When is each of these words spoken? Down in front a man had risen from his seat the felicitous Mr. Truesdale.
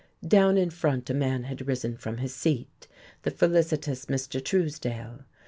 Down 0.27 0.57
in 0.57 0.71
front 0.71 1.11
a 1.11 1.13
man 1.13 1.43
had 1.43 1.67
risen 1.67 1.95
from 1.95 2.17
his 2.17 2.33
seat 2.33 2.87
the 3.21 3.29
felicitous 3.29 4.07
Mr. 4.07 4.43
Truesdale. 4.43 5.25